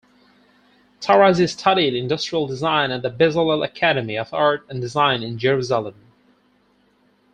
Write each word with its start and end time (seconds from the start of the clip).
Tarazi 0.99 1.47
studied 1.47 1.93
industrial 1.93 2.47
design 2.47 2.89
at 2.89 3.03
the 3.03 3.11
Bezalel 3.11 3.63
Academy 3.63 4.15
of 4.17 4.33
Art 4.33 4.65
and 4.67 4.81
Design 4.81 5.21
in 5.21 5.37
Jerusalem. 5.37 5.93